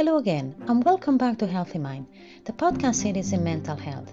[0.00, 2.06] Hello again, and welcome back to Healthy Mind,
[2.46, 4.10] the podcast series in mental health.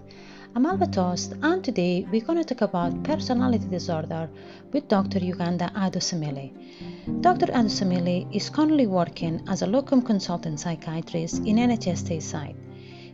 [0.54, 4.30] I'm Alba Tost, and today we're going to talk about personality disorder
[4.74, 5.20] with Dr.
[5.20, 6.52] Uganda Adusemili.
[7.22, 7.46] Dr.
[7.54, 12.58] Adusemili is currently working as a locum consultant psychiatrist in NHS Tayside.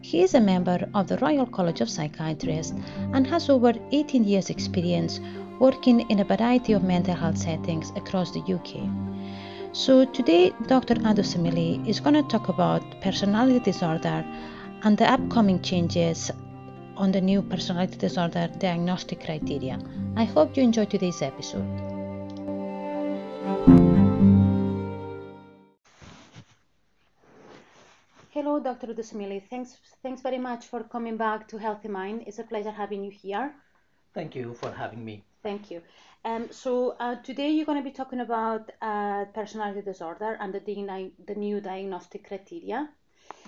[0.02, 2.74] He is a member of the Royal College of Psychiatrists
[3.14, 5.20] and has over 18 years' experience
[5.60, 9.13] working in a variety of mental health settings across the UK.
[9.74, 10.94] So today Dr.
[11.02, 14.24] Adusemili is going to talk about personality disorder
[14.84, 16.30] and the upcoming changes
[16.96, 19.80] on the new personality disorder diagnostic criteria.
[20.16, 21.66] I hope you enjoy today's episode.
[28.30, 28.94] Hello, Dr.
[28.94, 29.42] Adusemili.
[29.50, 32.24] Thanks, thanks very much for coming back to Healthy Mind.
[32.28, 33.56] It's a pleasure having you here.
[34.14, 35.24] Thank you for having me.
[35.42, 35.82] Thank you.
[36.26, 40.60] Um, so uh, today you're going to be talking about uh, personality disorder and the,
[40.60, 42.90] di- the new diagnostic criteria.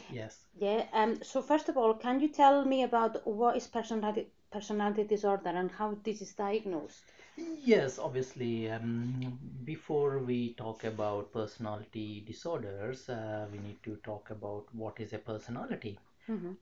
[0.09, 0.45] Yes.
[0.55, 0.85] Yeah.
[0.93, 5.49] Um, so first of all, can you tell me about what is personality personality disorder
[5.49, 7.11] and how this is diagnosed?
[7.37, 8.69] Yes, obviously.
[8.69, 15.13] Um, before we talk about personality disorders, uh, we need to talk about what is
[15.13, 15.97] a personality.
[16.29, 16.53] Mm-hmm.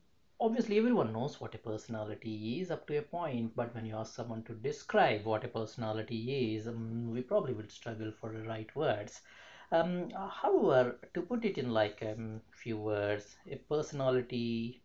[0.44, 4.16] Obviously, everyone knows what a personality is up to a point, but when you ask
[4.16, 8.76] someone to describe what a personality is, um, we probably will struggle for the right
[8.76, 9.22] words.
[9.72, 14.82] Um, however, to put it in like a um, few words, a personality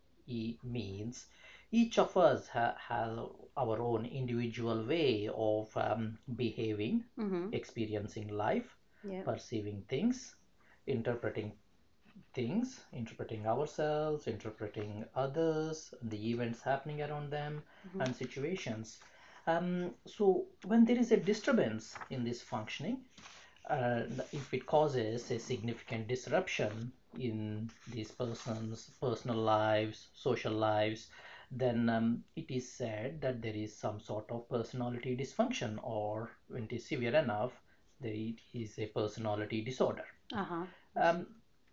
[0.63, 1.27] means
[1.73, 3.19] each of us ha- has
[3.57, 7.49] our own individual way of um, behaving, Mm-hmm.
[7.53, 8.77] experiencing life,
[9.25, 10.37] perceiving things,
[10.87, 11.53] interpreting
[12.35, 18.01] things, interpreting ourselves, interpreting others, the events happening around them, Mhm.
[18.01, 18.99] and situations.
[19.47, 23.01] Um, so, when there is a disturbance in this functioning,
[23.71, 24.03] uh,
[24.33, 31.09] if it causes a significant disruption in these persons' personal lives, social lives,
[31.51, 36.65] then um, it is said that there is some sort of personality dysfunction, or when
[36.65, 37.61] it is severe enough,
[38.01, 38.15] there
[38.55, 40.05] is a personality disorder.
[40.33, 40.67] Uh-huh.
[40.97, 41.27] Um,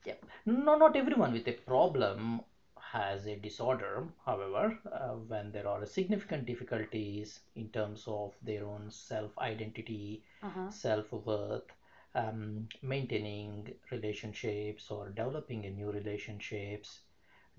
[0.06, 0.16] yeah.
[0.46, 2.42] No, not everyone with a problem
[2.80, 4.08] has a disorder.
[4.26, 10.70] However, uh, when there are significant difficulties in terms of their own self identity, Uh-huh.
[10.70, 11.72] self worth,
[12.16, 17.02] um, maintaining relationships or developing a new relationships,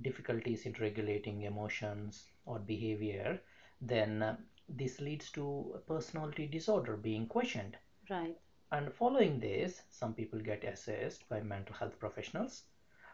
[0.00, 3.40] difficulties in regulating emotions or behavior,
[3.80, 4.36] then uh,
[4.68, 7.76] this leads to a personality disorder being questioned.
[8.10, 8.36] Right.
[8.76, 12.64] And following this, some people get assessed by mental health professionals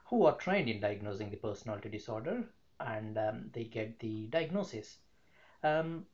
[0.06, 2.48] who are trained in diagnosing the personality disorder
[2.80, 4.98] and um, they get the diagnosis.
[5.62, 6.06] Um,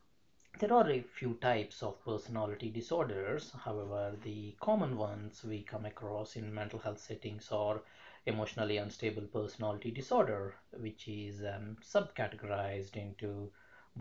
[0.59, 3.51] there are a few types of personality disorders.
[3.65, 7.81] However, the common ones we come across in mental health settings are
[8.27, 13.51] emotionally unstable personality disorder, which is um, subcategorized into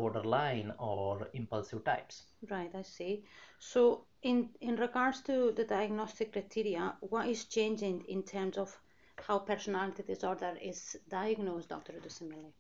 [0.01, 2.23] borderline or impulsive types.
[2.51, 2.75] Right.
[2.75, 3.25] I see.
[3.59, 8.79] So in in regards to the diagnostic criteria, what is changing in terms of
[9.27, 11.93] how personality disorder is diagnosed, Dr.
[11.93, 12.53] Adusemili?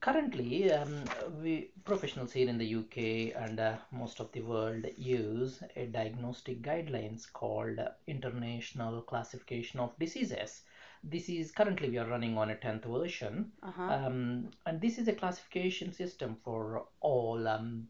[0.00, 1.04] Currently, um,
[1.42, 6.60] we professionals here in the UK and uh, most of the world use a diagnostic
[6.60, 10.62] guidelines called International Classification of Diseases.
[11.06, 13.82] This is currently we are running on a 10th version, Uh-huh.
[13.92, 17.88] um, and this is a classification system for all um,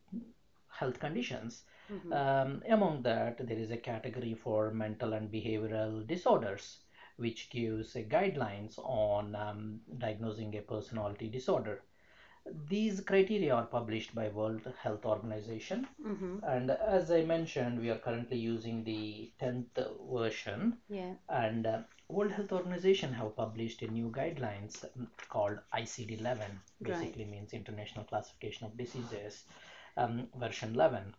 [0.69, 1.62] health conditions.
[1.91, 2.12] Mhm.
[2.12, 6.80] Um, among that, there is a category for mental and behavioral disorders,
[7.16, 11.82] which gives uh, guidelines on um, diagnosing a personality disorder.
[12.69, 16.44] These criteria are published by World Health Organization, Mm-hmm.
[16.44, 20.78] and as I mentioned, we are currently using the 10th version.
[20.88, 21.15] Yeah.
[21.28, 26.38] And uh, World Health Organization have published a new guidelines um, called ICD-11.
[26.38, 26.59] Right.
[26.81, 29.44] Basically means International Classification of Diseases,
[29.97, 31.15] um, version 11.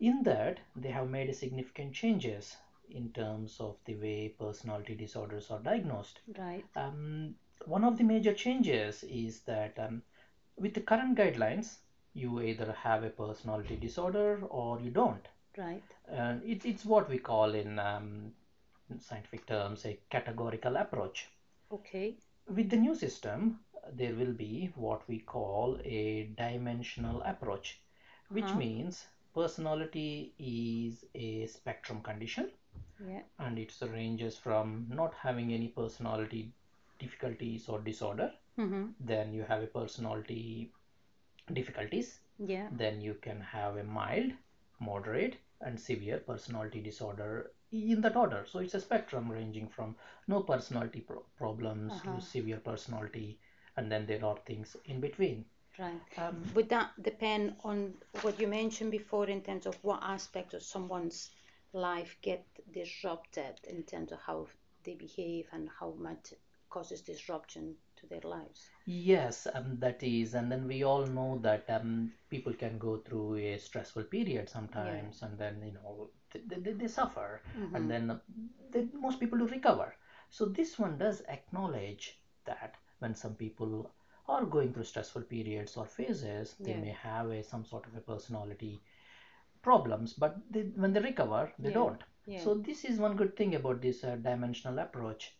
[0.00, 2.56] In that, they have made significant changes
[2.90, 6.20] in terms of the way personality disorders are diagnosed.
[6.38, 6.64] Right.
[6.76, 7.34] Um,
[7.66, 10.02] one of the major changes is that um,
[10.56, 11.78] with the current guidelines,
[12.14, 15.26] you either have a personality disorder or you don't.
[15.56, 15.94] Right.
[16.08, 18.32] And it, it's what we call in, um,
[18.90, 21.28] in scientific terms a categorical approach.
[21.70, 22.18] Okay.
[22.48, 23.60] With the new system,
[23.92, 27.80] there will be what we call a dimensional approach,
[28.28, 28.56] which Uh-huh.
[28.56, 32.50] means personality is a spectrum condition
[32.98, 33.22] Yeah.
[33.38, 36.52] and it ranges from not having any personality
[37.02, 38.92] difficulties or disorder Mm-hmm.
[39.12, 40.72] then you have a personality
[41.52, 42.70] difficulties Yeah.
[42.70, 44.32] then you can have a mild
[44.80, 48.44] moderate and severe personality disorder in that order.
[48.46, 49.96] So it's a spectrum ranging from
[50.28, 52.10] no personality pro- problems Uh-huh.
[52.10, 53.40] to severe personality,
[53.76, 55.46] and then there are things in between.
[55.78, 56.00] Right.
[56.16, 60.62] Um, Would that depend on what you mentioned before in terms of what aspect of
[60.62, 61.30] someone's
[61.72, 64.46] life get disrupted in terms of how
[64.84, 66.34] they behave and how much
[66.72, 68.72] causes disruption to their lives?
[68.86, 73.36] Yes, um, that is, and then we all know that um, people can go through
[73.36, 77.74] a stressful period sometimes, and then you know they, they, they suffer, Mhm.
[77.74, 78.20] and then
[78.70, 79.94] they, most people do recover.
[80.30, 83.90] So this one does acknowledge that when some people
[84.28, 86.84] are going through stressful periods or phases, they Yeah.
[86.84, 88.82] may have a, some sort of a personality
[89.62, 91.70] problems, but they, when they recover, they Yeah.
[91.70, 92.02] don't.
[92.26, 92.44] Yeah.
[92.44, 95.36] So this is one good thing about this uh, dimensional approach.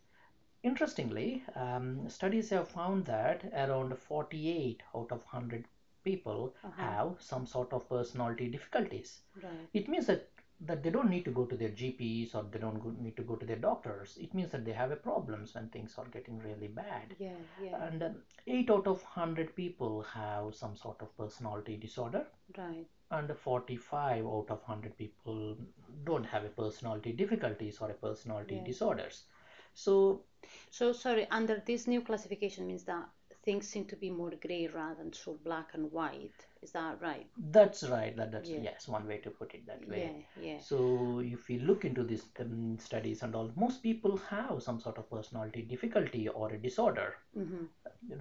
[0.62, 5.66] Interestingly, um, studies have found that around 48 out of 100
[6.04, 6.82] people Uh-huh.
[6.82, 9.22] have some sort of personality difficulties.
[9.42, 9.68] right.
[9.72, 10.28] It means that
[10.70, 13.22] that they don't need to go to their GPs or they don't go, need to
[13.24, 14.16] go to their doctors.
[14.16, 17.16] It means that they have a problems when things are getting really bad.
[17.18, 17.40] Yeah.
[17.60, 17.84] Yeah.
[17.86, 22.24] And um, 8 out of 100 people have some sort of personality disorder
[22.56, 22.86] right.
[23.10, 25.56] and 45 out of 100 people
[26.04, 28.64] don't have a personality difficulties or a personality Yeah.
[28.72, 29.24] disorders
[29.74, 30.24] so
[30.70, 31.26] So sorry.
[31.30, 33.08] Under this new classification means that
[33.44, 36.46] things seem to be more grey rather than so black and white.
[36.62, 37.28] Is that right?
[37.52, 38.58] that's right that that's Yeah.
[38.58, 40.22] yes one way to put it that way Yeah.
[40.36, 40.58] Yeah.
[40.58, 44.98] so if we look into these um, studies and all most people have some sort
[44.98, 47.64] of personality difficulty or a disorder hmm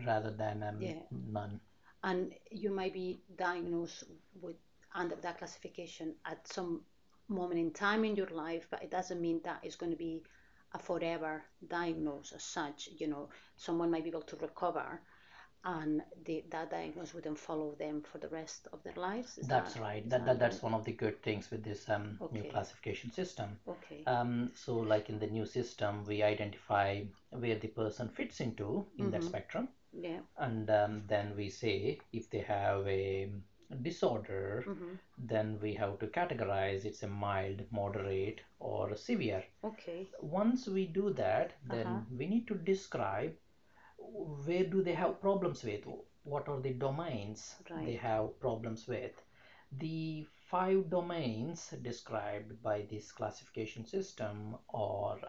[0.05, 1.01] rather than um, Yeah.
[1.11, 1.59] none
[2.03, 4.03] and you might be diagnosed
[4.41, 4.55] with
[4.93, 6.81] under that classification at some
[7.27, 10.23] moment in time in your life, but it doesn't mean that it's going to be
[10.73, 12.89] a forever diagnosis as such.
[12.97, 15.01] You know, someone might be able to recover,
[15.63, 19.37] and the, that diagnosis wouldn't follow them for the rest of their lives.
[19.37, 22.19] Is that's that- right that, that that's one of the good things with this um,
[22.31, 24.03] new classification system Okay.
[24.05, 29.11] Um, so, like in the new system, we identify where the person fits into in
[29.11, 29.23] that Mhm.
[29.23, 30.21] spectrum, yeah.
[30.37, 33.31] and um, then we say if they have a
[33.81, 39.43] disorder, hmm then we have to categorize it's a mild, moderate, or severe.
[39.63, 40.11] Okay.
[40.21, 42.01] Once we do that, then Uh-huh.
[42.09, 43.33] we need to describe
[43.97, 45.85] where do they have problems with,
[46.23, 49.11] what are the domains they have problems with.
[49.71, 55.19] The five domains described by this classification system are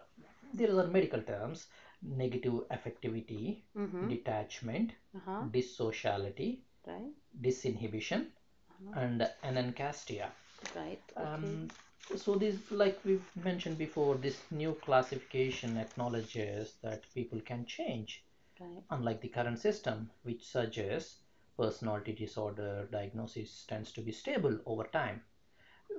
[0.53, 1.67] there are medical terms
[2.01, 4.07] negative affectivity, Mm-hmm.
[4.07, 5.45] detachment, Uh-huh.
[5.51, 7.13] dissociality, Right.
[7.41, 8.31] disinhibition,
[8.69, 8.99] Uh-huh.
[9.01, 10.31] and anancastia.
[10.75, 11.01] Right.
[11.17, 11.25] Okay.
[11.25, 11.69] Um,
[12.15, 18.23] so this, like we've mentioned before, this new classification acknowledges that people can change,
[18.59, 18.83] right.
[18.91, 21.19] unlike the current system, which suggests
[21.57, 25.21] personality disorder diagnosis tends to be stable over time.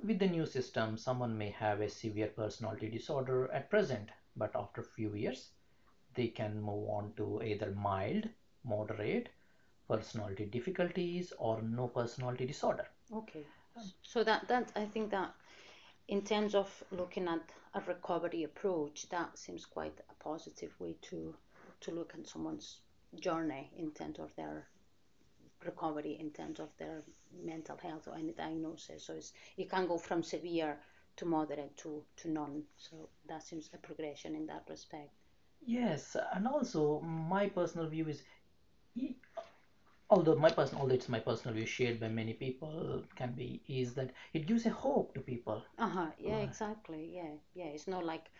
[0.03, 4.81] With the new system, someone may have a severe personality disorder at present, but after
[4.81, 5.51] a few years,
[6.13, 8.29] they can move on to either mild,
[8.63, 9.29] moderate,
[9.87, 12.87] personality difficulties, or no personality disorder.
[13.13, 13.45] Okay.
[14.03, 15.33] So that that I think that
[16.07, 17.41] in terms of looking at
[17.73, 21.35] a recovery approach, that seems quite a positive way to
[21.81, 22.79] to look at someone's
[23.19, 24.67] journey in terms of their
[25.65, 27.03] recovery, in terms of their
[27.43, 29.05] mental health or any diagnosis.
[29.05, 30.77] So it's, it can go from severe
[31.17, 32.63] to moderate to, to none.
[32.77, 35.11] So that seems a progression in that respect.
[35.65, 38.21] Yes, and also my personal view is,
[40.15, 43.95] although my personal, although it's my personal view shared by many people, can be is
[43.95, 45.63] that it gives a hope to people.
[45.79, 46.07] Uh-huh.
[46.17, 46.49] Yeah, Right.
[46.49, 47.11] exactly.
[47.15, 47.33] Yeah.
[47.53, 47.65] Yeah.
[47.67, 48.31] It's not like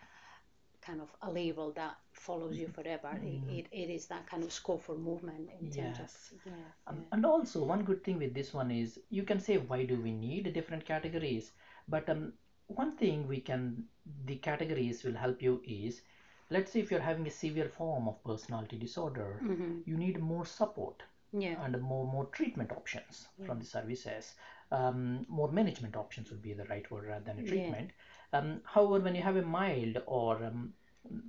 [0.82, 3.16] kind of a label that follows you forever.
[3.16, 3.22] Mm.
[3.22, 6.10] It, it, it is that kind of scope for movement in terms of
[6.44, 7.10] yeah, Um, yeah.
[7.12, 10.12] and also one good thing with this one is you can say why do we
[10.12, 11.52] need different categories,
[11.88, 12.32] but um,
[12.66, 13.84] one thing we can
[14.24, 16.02] the categories will help you is,
[16.50, 20.44] let's say if you're having a severe form of personality disorder, hmm you need more
[20.46, 21.02] support.
[21.40, 21.56] Yeah.
[21.56, 24.34] and more more treatment options from the services.
[24.70, 27.48] Um, more management options would be the right word rather than a Yeah.
[27.48, 27.92] treatment.
[28.32, 30.74] Um, however, when you have a mild or um,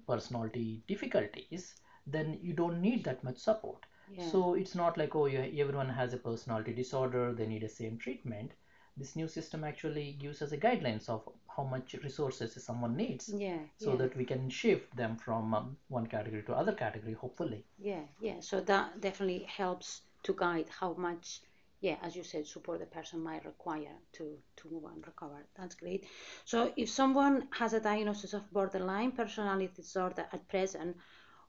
[0.08, 3.86] personality difficulties, then you don't need that much support.
[4.08, 4.24] Yeah.
[4.24, 7.98] So it's not like oh, you, everyone has a personality disorder, they need the same
[7.98, 8.54] treatment.
[8.98, 13.58] This new system actually gives us a guidelines of how much resources someone needs, yeah.
[13.78, 13.98] so yeah.
[13.98, 17.66] that we can shift them from um, one category to other category, hopefully.
[17.80, 18.40] Yeah, yeah.
[18.42, 21.42] So that definitely helps to guide how much,
[21.82, 25.46] yeah, as you said, support the person might require to to move and recover.
[25.58, 26.06] That's great.
[26.46, 30.96] So if someone has a diagnosis of borderline personality disorder at present,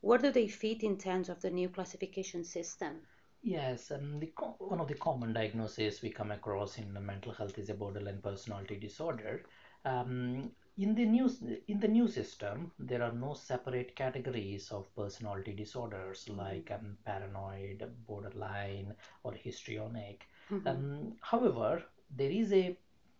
[0.01, 3.03] where do they fit in terms of the new classification system?
[3.43, 7.33] Yes, um, the co one of the common diagnoses we come across in the mental
[7.33, 9.45] health is a borderline personality disorder.
[9.85, 11.29] Um, in the new
[11.69, 16.39] in the new system, there are no separate categories of personality disorders Mm-hmm.
[16.39, 20.27] like um, paranoid, borderline, or histrionic.
[20.51, 20.75] Mm-hmm.
[20.75, 22.79] Um, however, there is a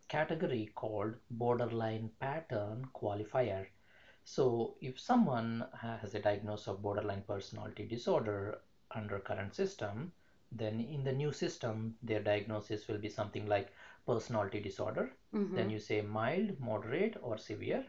[0.09, 3.67] category called borderline pattern qualifier.
[4.25, 8.61] So, if someone has a diagnosis of borderline personality disorder
[8.91, 10.13] under current system,
[10.53, 13.73] then in the new system, their diagnosis will be something like
[14.09, 15.11] personality disorder.
[15.35, 15.57] Mm-hmm.
[15.57, 17.85] Then you say mild, moderate, or severe,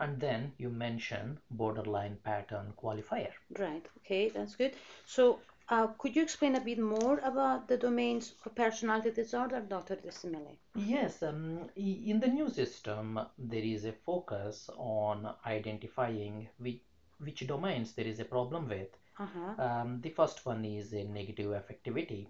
[0.00, 3.32] and then you mention borderline pattern qualifier.
[3.58, 3.86] Right.
[3.98, 4.74] Okay, that's good.
[5.06, 9.96] So, uh, could you explain a bit more about the domains of personality disorder, Dr.
[9.96, 10.56] Desimile?
[10.74, 16.80] Yes, um, in the new system, there is a focus on identifying which,
[17.18, 18.88] which domains there is a problem with.
[19.18, 19.62] Uh-huh.
[19.62, 22.26] Um, the first one is a negative affectivity.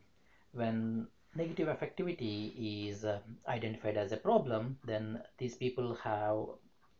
[0.53, 3.19] When negative affectivity is uh,
[3.49, 6.39] identified as a problem, then these people have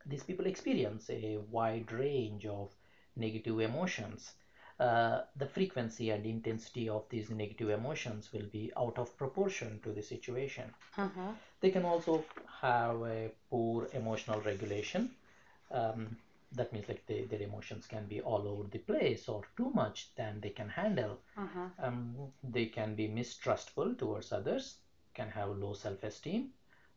[0.07, 2.71] these people experience a wide range of
[3.17, 4.33] negative emotions.
[4.79, 9.93] Uh, the frequency and intensity of these negative emotions will be out of proportion to
[9.93, 10.73] the situation.
[10.97, 11.33] Uh-huh.
[11.61, 12.25] They can also
[12.63, 15.11] have a poor emotional regulation.
[15.71, 16.17] Um,
[16.53, 20.09] that means like they, their emotions can be all over the place or too much
[20.17, 21.19] than they can handle.
[21.37, 21.69] Uh-huh.
[21.79, 24.77] Um, they can be mistrustful towards others,
[25.15, 26.49] can have low self-esteem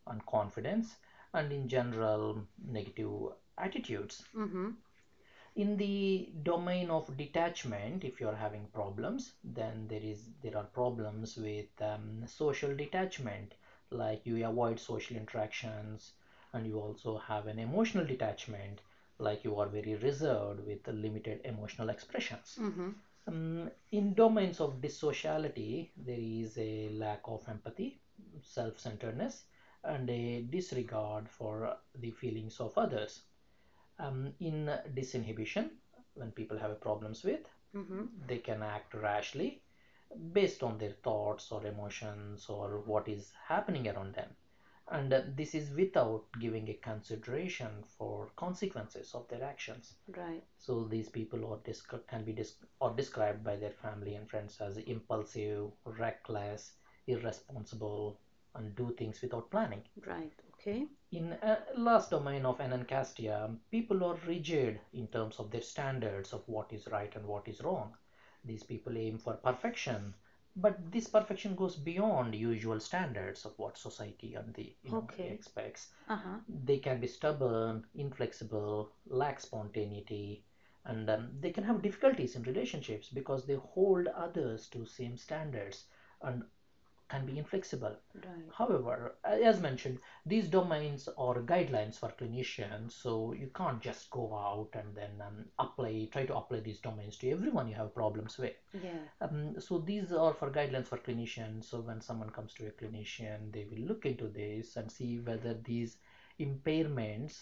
[0.07, 0.95] and confidence,
[1.33, 3.11] and in general negative
[3.57, 4.23] attitudes.
[4.35, 4.69] Mm-hmm.
[5.55, 11.37] In the domain of detachment, if you're having problems, then there is there are problems
[11.37, 13.53] with um, social detachment,
[13.91, 16.13] like you avoid social interactions,
[16.53, 18.81] and you also have an emotional detachment,
[19.19, 22.59] like you are very reserved with limited emotional expressions.
[22.59, 22.89] Mm-hmm.
[23.27, 28.01] Um, in domains of dissociality, there is a lack of empathy,
[28.41, 29.43] self-centeredness,
[29.83, 33.21] and a disregard for the feelings of others.
[33.99, 35.69] Um, in disinhibition,
[36.15, 37.41] when people have problems with,
[37.75, 38.05] Mm-hmm.
[38.27, 39.61] they can act rashly
[40.31, 44.29] based on their thoughts or emotions or what is happening around them.
[44.91, 49.95] And uh, this is without giving a consideration for consequences of their actions.
[50.15, 50.43] Right.
[50.57, 54.59] So these people are descri- can be dis- or described by their family and friends
[54.61, 56.73] as impulsive, reckless,
[57.07, 58.19] irresponsible,
[58.55, 59.83] and do things without planning.
[60.05, 60.33] Right.
[60.53, 60.87] Okay.
[61.11, 66.47] In uh, last domain of anancastia, people are rigid in terms of their standards of
[66.47, 67.95] what is right and what is wrong.
[68.45, 70.13] These people aim for perfection,
[70.55, 75.29] but this perfection goes beyond usual standards of what society and the you know Okay.
[75.29, 75.91] expects.
[76.07, 76.39] Uh-huh.
[76.47, 80.43] They can be stubborn, inflexible, lack spontaneity,
[80.85, 85.85] and um, they can have difficulties in relationships because they hold others to same standards
[86.21, 86.43] and
[87.13, 87.95] can be inflexible.
[88.15, 88.49] Right.
[88.57, 94.69] However, as mentioned, these domains are guidelines for clinicians, so you can't just go out
[94.73, 98.55] and then um, apply, try to apply these domains to everyone you have problems with.
[98.73, 99.03] Yeah.
[99.21, 101.65] Um, so these are for guidelines for clinicians.
[101.65, 105.53] So when someone comes to a clinician, they will look into this and see whether
[105.63, 105.97] these
[106.39, 107.41] impairments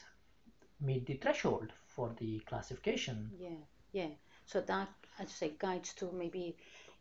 [0.81, 3.31] meet the threshold for the classification.
[3.39, 3.61] Yeah.
[3.93, 4.11] Yeah.
[4.45, 6.57] So that, as you say, guides to maybe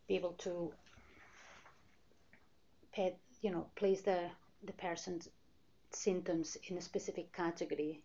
[0.07, 0.73] be able to
[3.01, 4.31] pet, you know, place the
[4.65, 5.29] the person's
[5.91, 8.03] symptoms in a specific category,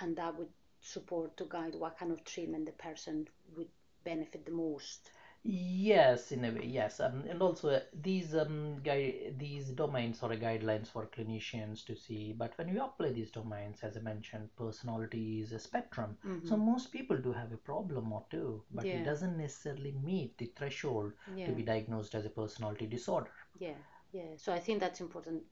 [0.00, 0.50] and that would
[0.80, 3.68] support to guide what kind of treatment the person would
[4.04, 5.12] benefit the most.
[5.44, 10.30] Yes, in a way, yes, um, and also uh, these um, gui these domains are
[10.36, 12.32] guidelines for clinicians to see.
[12.32, 16.16] But when you apply these domains, as I mentioned, personality is a spectrum.
[16.42, 16.58] So Mm-hmm.
[16.58, 21.12] most people do have a problem or two, but it doesn't necessarily meet the threshold
[21.44, 23.32] to be diagnosed as a personality disorder.
[23.58, 23.78] Yeah.
[24.12, 24.36] Yeah.
[24.36, 25.42] So I think that's important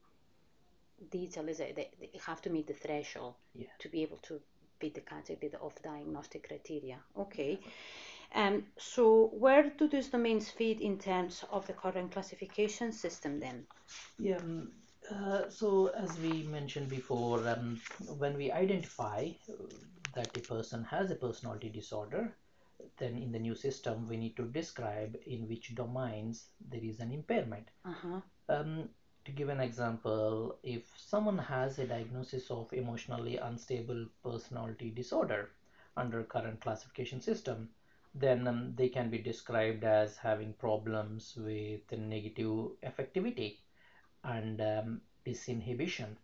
[1.09, 3.67] detail is that they, they have to meet the threshold Yeah.
[3.79, 4.39] to be able to
[4.79, 6.99] beat the category of diagnostic criteria.
[7.17, 7.59] Okay.
[8.33, 13.67] Um, so where do these domains fit in terms of the current classification system then?
[14.19, 14.37] Yeah.
[14.37, 14.71] um,
[15.11, 17.81] Uh, so as we mentioned before, um,
[18.19, 19.53] when we identify uh,
[20.15, 22.37] that a person has a personality disorder,
[22.97, 27.11] then in the new system we need to describe in which domains there is an
[27.11, 27.67] impairment.
[27.85, 28.21] Uh-huh.
[28.51, 28.89] Um,
[29.23, 35.51] to give an example, if someone has a diagnosis of emotionally unstable personality disorder
[35.95, 37.69] under current classification system,
[38.13, 43.59] then um, they can be described as having problems with negative affectivity
[44.25, 46.17] and um, disinhibition.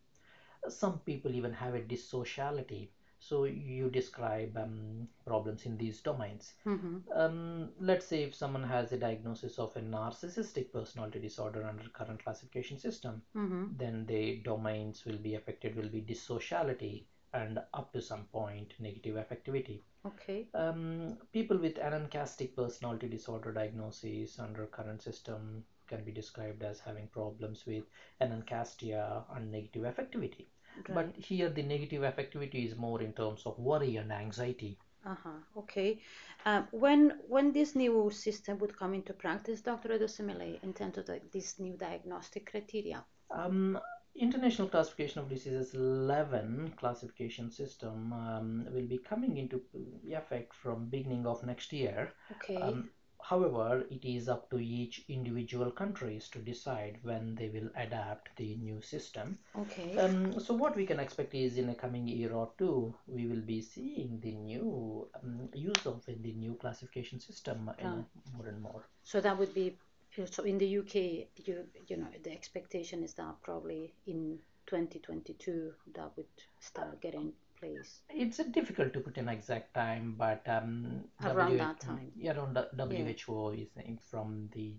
[0.67, 2.89] Some people even have a dissociality.
[3.19, 6.53] So you describe um, problems in these domains.
[6.65, 6.97] Mm-hmm.
[7.13, 12.24] Um, let's say if someone has a diagnosis of a narcissistic personality disorder under current
[12.24, 13.77] classification system, Mm-hmm.
[13.77, 19.15] then the domains will be affected will be dissociality and up to some point negative
[19.15, 19.81] affectivity.
[20.05, 20.47] Okay.
[20.53, 27.07] Um, people with anancastic personality disorder diagnosis under current system can be described as having
[27.07, 27.83] problems with
[28.21, 30.47] anancastia and negative affectivity.
[30.89, 30.96] Right.
[30.96, 34.77] But here the negative affectivity is more in terms of worry and anxiety.
[35.05, 35.39] Uh-huh.
[35.57, 36.00] Okay.
[36.46, 39.89] Um, when when this new system would come into practice, Dr.
[39.89, 43.05] Adusemili, in terms of the, this new diagnostic criteria?
[43.31, 43.79] Um,
[44.15, 49.62] International Classification of Diseases 11 classification system um, will be coming into
[50.10, 52.12] effect from beginning of next year.
[52.31, 52.55] Okay.
[52.55, 52.89] Um,
[53.29, 58.55] however, it is up to each individual countries to decide when they will adapt the
[58.55, 59.38] new system.
[59.55, 59.98] okay.
[59.98, 63.41] Um, so what we can expect is in a coming year or two, we will
[63.41, 68.03] be seeing the new um, use of the new classification system uh,
[68.34, 68.84] more and more.
[69.03, 69.77] So that would be
[70.25, 70.96] so in the UK,
[71.36, 76.27] you you know the expectation is that probably in 2022 that would
[76.60, 78.01] start getting place.
[78.09, 82.11] It's difficult to put an exact time, but um, Around that time.
[82.15, 84.75] Yeah, around the WHO is saying from the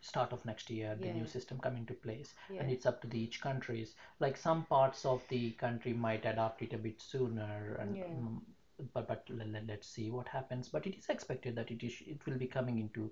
[0.00, 1.14] start of next year, the Yeah.
[1.14, 2.60] new system come into place, Yeah.
[2.62, 3.94] and it's up to the each countries.
[4.20, 8.04] Like some parts of the country might adopt it a bit sooner, and Yeah.
[8.04, 8.40] mm,
[8.92, 10.68] but but let, let's see what happens.
[10.68, 13.10] But it is expected that it is it will be coming into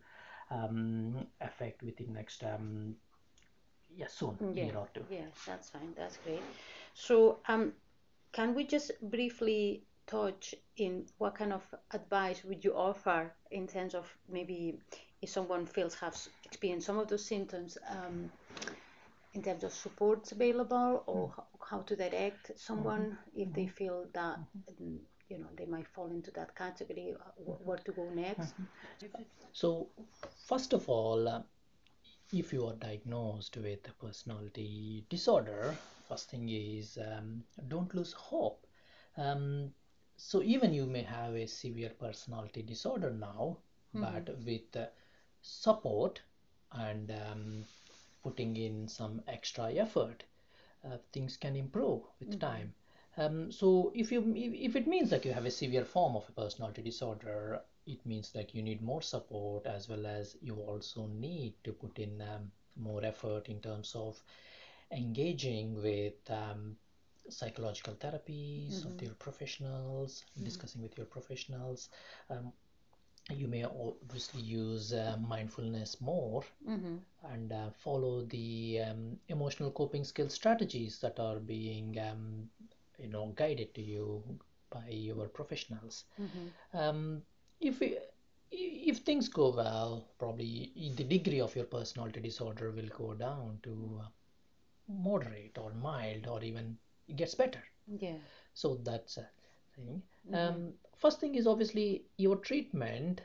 [0.51, 2.97] um, effect within next um,
[3.97, 4.65] yeah soon Yeah.
[4.65, 5.05] year or two.
[5.11, 5.95] Yeah, that's fine.
[5.97, 6.43] That's great.
[6.95, 7.73] So, um,
[8.33, 13.95] can we just briefly touch in what kind of advice would you offer in terms
[13.95, 14.79] of maybe
[15.23, 18.31] if someone feels has experienced some of those symptoms, um,
[19.35, 24.39] in terms of supports available or how, how to direct someone if they feel that
[24.83, 27.31] mm, you know they might fall into that category, uh,
[27.65, 28.55] where to go next?
[29.53, 29.89] So,
[30.49, 31.43] first of all, uh,
[32.33, 35.75] if you are diagnosed with a personality disorder,
[36.09, 38.67] first thing is um, don't lose hope.
[39.17, 39.73] Um,
[40.17, 43.59] so, even you may have a severe personality disorder now,
[43.95, 44.87] but with uh,
[45.43, 46.21] support
[46.73, 47.65] and um,
[48.23, 50.25] putting in some extra effort,
[50.85, 52.75] uh, things can improve with time.
[53.17, 56.29] Um, so if you if, if it means that you have a severe form of
[56.29, 61.07] a personality disorder, it means that you need more support as well as you also
[61.07, 64.23] need to put in um, more effort in terms of
[64.93, 66.77] engaging with um,
[67.29, 71.89] psychological therapies with your professionals, discussing with your professionals.
[72.31, 72.53] Um,
[73.31, 76.97] you may obviously use uh, mindfulness more Mm-hmm.
[77.33, 82.49] and uh, follow the um, emotional coping skill strategies that are being um,
[82.99, 84.23] you know guided to you
[84.71, 86.49] by your professionals Mm-hmm.
[86.75, 87.23] um,
[87.61, 87.97] if we,
[88.51, 94.01] if things go well probably the degree of your personality disorder will go down to
[94.89, 96.77] moderate or mild or even
[97.09, 97.63] it gets better.
[97.99, 98.19] Yeah.
[98.55, 99.29] so that's a
[99.75, 100.03] thing.
[100.33, 103.21] Um, first thing is obviously your treatment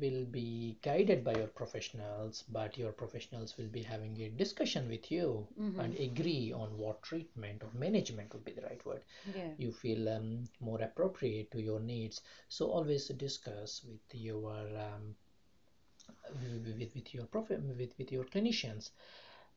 [0.00, 5.10] will be guided by your professionals but your professionals will be having a discussion with
[5.10, 5.46] you
[5.78, 9.02] and agree on what treatment or management would be the right word.
[9.34, 9.50] Yeah.
[9.56, 12.20] you feel um, more appropriate to your needs.
[12.48, 15.14] So always discuss with your um,
[16.42, 18.90] with, with, with your prof with, with your clinicians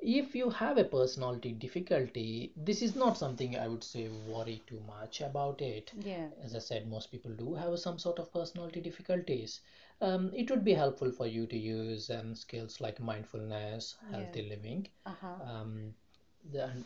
[0.01, 4.79] if you have a personality difficulty this is not something i would say worry too
[4.81, 6.29] much about it Yeah.
[6.43, 9.61] as i said most people do have some sort of personality difficulties
[10.01, 14.87] um, it would be helpful for you to use um, skills like mindfulness healthy living
[15.05, 15.39] Uh-huh.
[15.39, 15.93] um,
[16.63, 16.85] and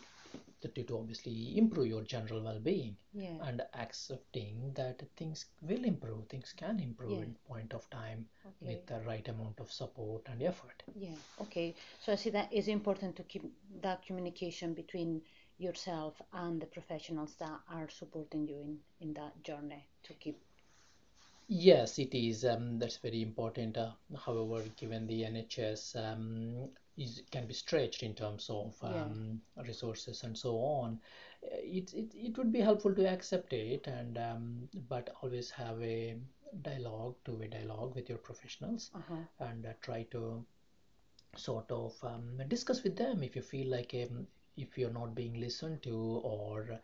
[0.60, 3.38] to obviously improve your general well-being Yeah.
[3.40, 7.22] and accepting that things will improve things can improve Yeah.
[7.22, 8.66] in point of time Okay.
[8.66, 11.74] with the right amount of support and effort Yeah, okay.
[12.00, 13.44] So I see that it's important to keep
[13.82, 15.22] that communication between
[15.58, 20.38] yourself and the professionals that are supporting you in, in that journey to keep.
[21.48, 22.44] Yes, it is.
[22.44, 23.76] Um, that's very important.
[23.76, 23.92] Uh,
[24.24, 29.08] however, given the NHS um, is can be stretched in terms of Yeah.
[29.08, 30.98] um, resources and so on,
[31.42, 36.16] it, it it would be helpful to accept it and um, but always have a
[36.62, 39.26] dialogue, to a dialogue with your professionals Uh-huh.
[39.40, 40.44] and uh, try to
[41.36, 45.34] sort of um, discuss with them if you feel like um, if you're not being
[45.40, 46.80] listened to or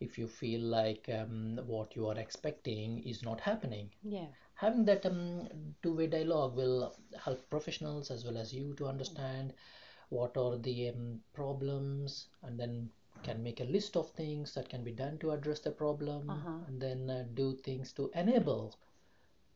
[0.00, 5.06] if you feel like um, what you are expecting is not happening Yeah, having that
[5.06, 5.48] um,
[5.82, 9.54] two-way dialogue will help professionals as well as you to understand
[10.10, 12.90] what are the um, problems and then
[13.22, 16.58] can make a list of things that can be done to address the problem Uh-huh.
[16.66, 18.74] and then uh, do things to enable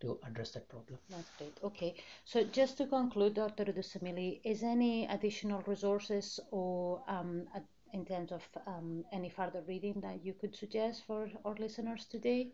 [0.00, 0.98] to address that problem.
[1.10, 1.58] That's great.
[1.62, 1.94] Okay.
[2.24, 3.64] So just to conclude, Dr.
[3.66, 7.46] Dusamili, is any additional resources or um,
[7.92, 12.52] in terms of um, any further reading that you could suggest for our listeners today?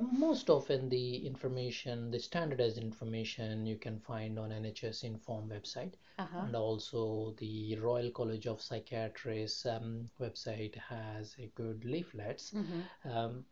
[0.00, 6.46] Most often, the information, the standardized information, you can find on NHS Inform website, Uh-huh.
[6.46, 12.80] and also the Royal College of Psychiatrists um, website has a good leaflets Mm-hmm.
[13.04, 13.44] um,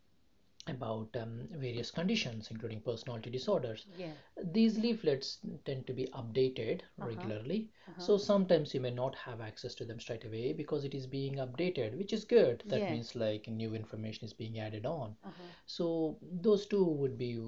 [0.68, 3.86] about um, various conditions, including personality disorders.
[3.96, 4.12] Yeah.
[4.42, 7.06] These leaflets tend to be updated Uh-huh.
[7.08, 8.02] regularly, Uh-huh.
[8.02, 11.36] so sometimes you may not have access to them straight away because it is being
[11.36, 12.62] updated, which is good.
[12.68, 12.92] That Yeah.
[12.92, 15.16] means like new information is being added on.
[15.24, 15.42] Uh-huh.
[15.66, 17.38] So those two would be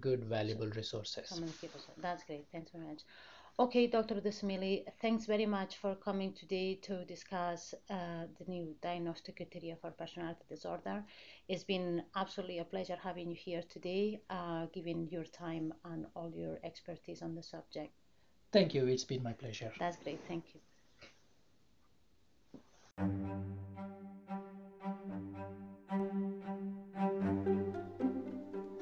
[0.00, 1.28] good, valuable resources.
[1.28, 1.86] Come and keep us.
[1.98, 2.46] That's great.
[2.52, 3.02] Thanks very much.
[3.56, 4.20] Okay, Dr.
[4.20, 9.92] Dusamili, thanks very much for coming today to discuss uh, the new diagnostic criteria for
[9.92, 11.04] personality disorder.
[11.48, 16.32] It's been absolutely a pleasure having you here today, uh, giving your time and all
[16.34, 17.92] your expertise on the subject.
[18.52, 18.88] Thank you.
[18.88, 19.70] It's been my pleasure.
[19.78, 20.18] That's great.
[20.26, 20.60] Thank you.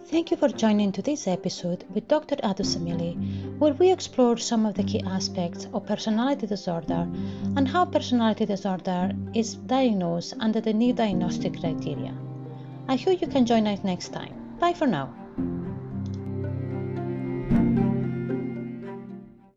[0.06, 2.36] Thank you for joining today's episode with Dr.
[2.36, 3.16] Adusemili,
[3.62, 7.06] where we explore some of the key aspects of personality disorder
[7.56, 12.12] and how personality disorder is diagnosed under the new diagnostic criteria.
[12.88, 14.34] I hope you can join us next time.
[14.58, 15.21] Bye for now.